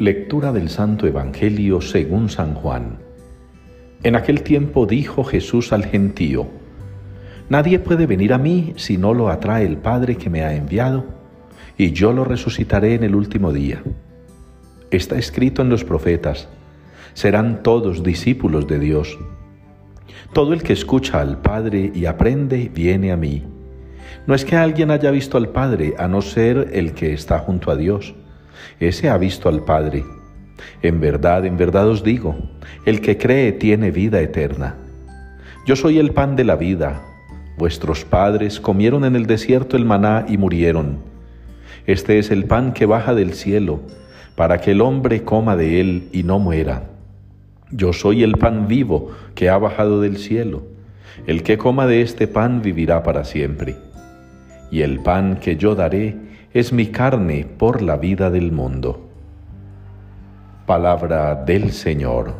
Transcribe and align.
Lectura 0.00 0.52
del 0.52 0.68
Santo 0.68 1.08
Evangelio 1.08 1.80
según 1.80 2.28
San 2.28 2.54
Juan. 2.54 2.98
En 4.04 4.14
aquel 4.14 4.44
tiempo 4.44 4.86
dijo 4.86 5.24
Jesús 5.24 5.72
al 5.72 5.84
gentío, 5.84 6.46
Nadie 7.48 7.80
puede 7.80 8.06
venir 8.06 8.32
a 8.32 8.38
mí 8.38 8.74
si 8.76 8.96
no 8.96 9.12
lo 9.12 9.28
atrae 9.28 9.66
el 9.66 9.76
Padre 9.76 10.14
que 10.14 10.30
me 10.30 10.42
ha 10.42 10.54
enviado, 10.54 11.04
y 11.76 11.90
yo 11.90 12.12
lo 12.12 12.22
resucitaré 12.22 12.94
en 12.94 13.02
el 13.02 13.16
último 13.16 13.52
día. 13.52 13.82
Está 14.92 15.18
escrito 15.18 15.62
en 15.62 15.68
los 15.68 15.82
profetas, 15.82 16.48
serán 17.14 17.64
todos 17.64 18.04
discípulos 18.04 18.68
de 18.68 18.78
Dios. 18.78 19.18
Todo 20.32 20.52
el 20.52 20.62
que 20.62 20.74
escucha 20.74 21.20
al 21.20 21.40
Padre 21.40 21.90
y 21.92 22.06
aprende 22.06 22.70
viene 22.72 23.10
a 23.10 23.16
mí. 23.16 23.42
No 24.28 24.36
es 24.36 24.44
que 24.44 24.54
alguien 24.54 24.92
haya 24.92 25.10
visto 25.10 25.36
al 25.36 25.48
Padre 25.48 25.94
a 25.98 26.06
no 26.06 26.22
ser 26.22 26.70
el 26.72 26.92
que 26.92 27.12
está 27.12 27.40
junto 27.40 27.72
a 27.72 27.76
Dios. 27.76 28.14
Ese 28.80 29.08
ha 29.08 29.18
visto 29.18 29.48
al 29.48 29.64
Padre. 29.64 30.04
En 30.82 31.00
verdad, 31.00 31.44
en 31.46 31.56
verdad 31.56 31.88
os 31.88 32.02
digo, 32.02 32.36
el 32.84 33.00
que 33.00 33.18
cree 33.18 33.52
tiene 33.52 33.90
vida 33.90 34.20
eterna. 34.20 34.76
Yo 35.66 35.76
soy 35.76 35.98
el 35.98 36.12
pan 36.12 36.36
de 36.36 36.44
la 36.44 36.56
vida. 36.56 37.02
Vuestros 37.56 38.04
padres 38.04 38.60
comieron 38.60 39.04
en 39.04 39.16
el 39.16 39.26
desierto 39.26 39.76
el 39.76 39.84
maná 39.84 40.24
y 40.28 40.38
murieron. 40.38 40.98
Este 41.86 42.18
es 42.18 42.30
el 42.30 42.44
pan 42.44 42.72
que 42.72 42.86
baja 42.86 43.14
del 43.14 43.34
cielo, 43.34 43.80
para 44.36 44.60
que 44.60 44.70
el 44.70 44.80
hombre 44.80 45.24
coma 45.24 45.56
de 45.56 45.80
él 45.80 46.08
y 46.12 46.22
no 46.22 46.38
muera. 46.38 46.84
Yo 47.70 47.92
soy 47.92 48.22
el 48.22 48.38
pan 48.38 48.68
vivo 48.68 49.10
que 49.34 49.50
ha 49.50 49.58
bajado 49.58 50.00
del 50.00 50.16
cielo. 50.16 50.62
El 51.26 51.42
que 51.42 51.58
coma 51.58 51.86
de 51.86 52.02
este 52.02 52.28
pan 52.28 52.62
vivirá 52.62 53.02
para 53.02 53.24
siempre. 53.24 53.76
Y 54.70 54.82
el 54.82 55.00
pan 55.00 55.36
que 55.40 55.56
yo 55.56 55.74
daré 55.74 56.16
es 56.52 56.72
mi 56.72 56.88
carne 56.88 57.46
por 57.46 57.82
la 57.82 57.96
vida 57.96 58.30
del 58.30 58.52
mundo. 58.52 59.08
Palabra 60.66 61.34
del 61.34 61.72
Señor. 61.72 62.34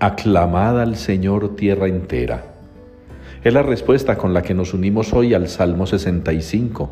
Aclamad 0.00 0.80
al 0.80 0.96
Señor 0.96 1.56
tierra 1.56 1.86
entera 1.86 2.54
es 3.44 3.52
la 3.52 3.62
respuesta 3.62 4.16
con 4.16 4.32
la 4.32 4.40
que 4.40 4.54
nos 4.54 4.72
unimos 4.72 5.12
hoy 5.12 5.34
al 5.34 5.48
Salmo 5.48 5.86
65. 5.86 6.88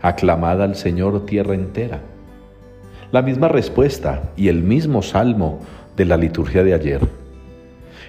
Aclamad 0.00 0.62
al 0.62 0.76
Señor 0.76 1.26
tierra 1.26 1.54
entera. 1.54 2.00
La 3.12 3.20
misma 3.20 3.48
respuesta 3.48 4.30
y 4.34 4.48
el 4.48 4.62
mismo 4.62 5.02
salmo 5.02 5.60
de 5.94 6.06
la 6.06 6.16
liturgia 6.16 6.64
de 6.64 6.72
ayer. 6.72 7.02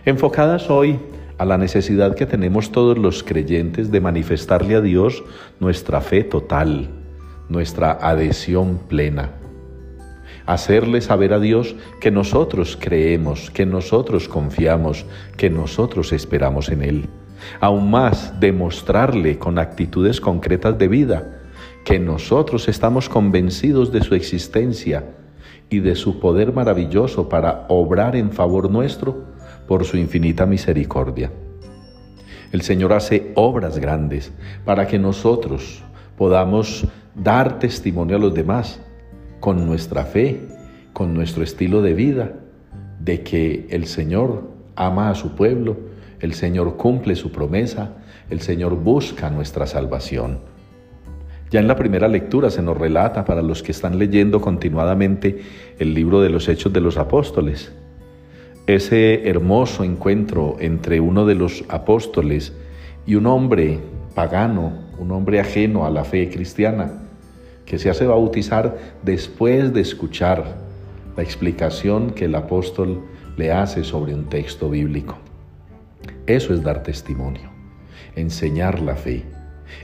Enfocadas 0.05 0.69
hoy 0.69 0.99
a 1.39 1.45
la 1.45 1.57
necesidad 1.57 2.15
que 2.15 2.27
tenemos 2.27 2.71
todos 2.71 2.97
los 2.97 3.23
creyentes 3.23 3.89
de 3.89 4.01
manifestarle 4.01 4.75
a 4.75 4.81
Dios 4.81 5.23
nuestra 5.59 6.01
fe 6.01 6.23
total, 6.23 6.89
nuestra 7.49 7.93
adhesión 7.93 8.79
plena. 8.87 9.31
Hacerle 10.45 11.01
saber 11.01 11.33
a 11.33 11.39
Dios 11.39 11.75
que 11.99 12.11
nosotros 12.11 12.77
creemos, 12.79 13.49
que 13.49 13.65
nosotros 13.65 14.27
confiamos, 14.27 15.05
que 15.37 15.49
nosotros 15.49 16.13
esperamos 16.13 16.69
en 16.69 16.83
Él 16.83 17.09
aún 17.59 17.89
más 17.89 18.39
demostrarle 18.39 19.37
con 19.37 19.59
actitudes 19.59 20.19
concretas 20.21 20.77
de 20.77 20.87
vida 20.87 21.35
que 21.83 21.99
nosotros 21.99 22.67
estamos 22.67 23.09
convencidos 23.09 23.91
de 23.91 24.01
su 24.01 24.15
existencia 24.15 25.05
y 25.69 25.79
de 25.79 25.95
su 25.95 26.19
poder 26.19 26.53
maravilloso 26.53 27.29
para 27.29 27.65
obrar 27.69 28.15
en 28.15 28.31
favor 28.31 28.69
nuestro 28.69 29.28
por 29.69 29.85
su 29.85 29.95
infinita 29.95 30.45
misericordia. 30.45 31.31
El 32.51 32.61
Señor 32.61 32.91
hace 32.91 33.31
obras 33.35 33.77
grandes 33.77 34.33
para 34.65 34.87
que 34.87 34.97
nosotros 34.99 35.83
podamos 36.17 36.87
dar 37.13 37.59
testimonio 37.59 38.17
a 38.17 38.19
los 38.19 38.33
demás 38.33 38.81
con 39.39 39.65
nuestra 39.67 40.03
fe, 40.03 40.41
con 40.91 41.13
nuestro 41.13 41.43
estilo 41.43 41.81
de 41.81 41.93
vida, 41.93 42.33
de 42.99 43.21
que 43.21 43.67
el 43.69 43.85
Señor 43.85 44.49
ama 44.75 45.11
a 45.11 45.15
su 45.15 45.35
pueblo 45.35 45.77
el 46.19 46.33
Señor 46.33 46.75
cumple 46.75 47.15
su 47.15 47.31
promesa, 47.31 47.93
el 48.29 48.41
Señor 48.41 48.75
busca 48.75 49.29
nuestra 49.29 49.65
salvación. 49.65 50.39
Ya 51.49 51.59
en 51.59 51.67
la 51.67 51.75
primera 51.75 52.07
lectura 52.07 52.49
se 52.49 52.61
nos 52.61 52.77
relata 52.77 53.25
para 53.25 53.41
los 53.41 53.63
que 53.63 53.71
están 53.71 53.97
leyendo 53.97 54.39
continuadamente 54.41 55.39
el 55.79 55.93
libro 55.93 56.21
de 56.21 56.29
los 56.29 56.47
Hechos 56.47 56.73
de 56.73 56.81
los 56.81 56.97
Apóstoles, 56.97 57.73
ese 58.75 59.27
hermoso 59.27 59.83
encuentro 59.83 60.57
entre 60.59 60.99
uno 60.99 61.25
de 61.25 61.33
los 61.33 61.63
apóstoles 61.69 62.53
y 63.05 63.15
un 63.15 63.25
hombre 63.25 63.79
pagano, 64.13 64.73
un 64.99 65.11
hombre 65.11 65.39
ajeno 65.39 65.85
a 65.85 65.89
la 65.89 66.03
fe 66.03 66.29
cristiana, 66.29 66.91
que 67.65 67.79
se 67.79 67.89
hace 67.89 68.05
bautizar 68.05 68.77
después 69.03 69.73
de 69.73 69.81
escuchar 69.81 70.57
la 71.17 71.23
explicación 71.23 72.11
que 72.11 72.25
el 72.25 72.35
apóstol 72.35 73.01
le 73.37 73.51
hace 73.51 73.83
sobre 73.83 74.13
un 74.13 74.25
texto 74.25 74.69
bíblico. 74.69 75.17
Eso 76.27 76.53
es 76.53 76.61
dar 76.61 76.83
testimonio, 76.83 77.49
enseñar 78.15 78.81
la 78.81 78.95
fe. 78.95 79.25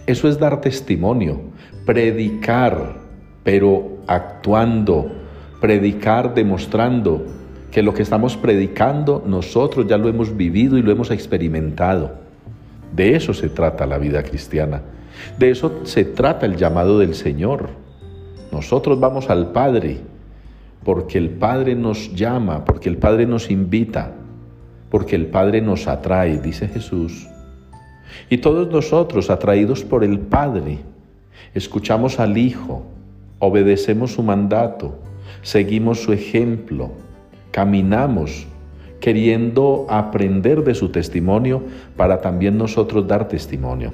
Eso 0.06 0.28
es 0.28 0.38
dar 0.38 0.62
testimonio, 0.62 1.42
predicar, 1.86 2.98
pero 3.44 3.98
actuando, 4.06 5.12
predicar 5.60 6.36
demostrando 6.36 7.26
que 7.72 7.84
lo 7.84 7.94
que 7.94 8.04
estamos 8.04 8.38
predicando 8.38 9.24
nosotros 9.26 9.88
ya 9.88 9.98
lo 9.98 10.10
hemos 10.10 10.36
vivido 10.36 10.78
y 10.78 10.82
lo 10.82 10.92
hemos 10.92 11.12
experimentado. 11.12 12.14
De 12.96 13.16
eso 13.16 13.34
se 13.34 13.50
trata 13.50 13.86
la 13.86 13.98
vida 13.98 14.24
cristiana. 14.24 14.82
De 15.38 15.50
eso 15.50 15.82
se 15.84 16.06
trata 16.06 16.46
el 16.46 16.56
llamado 16.56 17.00
del 17.00 17.16
Señor. 17.16 17.70
Nosotros 18.52 19.00
vamos 19.00 19.30
al 19.30 19.52
Padre 19.52 20.00
porque 20.84 21.18
el 21.18 21.30
Padre 21.32 21.76
nos 21.76 22.14
llama, 22.14 22.64
porque 22.64 22.90
el 22.90 22.98
Padre 22.98 23.26
nos 23.26 23.50
invita 23.50 24.14
porque 24.96 25.18
el 25.18 25.28
Padre 25.28 25.60
nos 25.60 25.88
atrae, 25.88 26.38
dice 26.40 26.70
Jesús. 26.70 27.28
Y 28.30 28.38
todos 28.38 28.70
nosotros, 28.70 29.30
atraídos 29.30 29.84
por 29.84 30.06
el 30.06 30.20
Padre, 30.20 30.80
escuchamos 31.54 32.20
al 32.20 32.38
Hijo, 32.38 32.86
obedecemos 33.40 34.14
su 34.14 34.24
mandato, 34.24 34.98
seguimos 35.42 36.02
su 36.02 36.14
ejemplo, 36.14 36.92
caminamos 37.56 38.48
queriendo 39.00 39.86
aprender 39.88 40.66
de 40.66 40.76
su 40.76 40.90
testimonio 40.90 41.64
para 41.96 42.20
también 42.20 42.58
nosotros 42.58 43.08
dar 43.08 43.30
testimonio. 43.30 43.94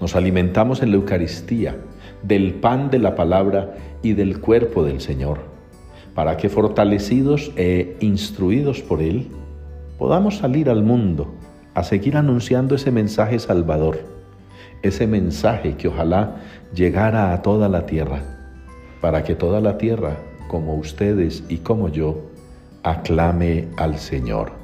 Nos 0.00 0.16
alimentamos 0.16 0.82
en 0.82 0.90
la 0.90 0.96
Eucaristía 0.96 1.76
del 2.24 2.54
pan 2.54 2.90
de 2.90 2.98
la 2.98 3.14
palabra 3.14 3.74
y 4.02 4.14
del 4.14 4.40
cuerpo 4.40 4.82
del 4.82 5.00
Señor, 5.00 5.38
para 6.16 6.36
que 6.36 6.48
fortalecidos 6.48 7.52
e 7.54 7.96
instruidos 8.00 8.82
por 8.82 9.02
Él, 9.02 9.28
podamos 9.96 10.38
salir 10.38 10.68
al 10.68 10.82
mundo 10.82 11.32
a 11.74 11.84
seguir 11.84 12.16
anunciando 12.16 12.74
ese 12.74 12.90
mensaje 12.90 13.38
salvador, 13.38 14.00
ese 14.82 15.06
mensaje 15.06 15.76
que 15.76 15.86
ojalá 15.86 16.38
llegara 16.74 17.32
a 17.32 17.40
toda 17.40 17.68
la 17.68 17.86
tierra, 17.86 18.20
para 19.00 19.22
que 19.22 19.36
toda 19.36 19.60
la 19.60 19.78
tierra, 19.78 20.16
como 20.48 20.74
ustedes 20.74 21.44
y 21.48 21.58
como 21.58 21.88
yo, 21.88 22.18
aclame 22.82 23.68
al 23.76 23.98
Señor. 23.98 24.61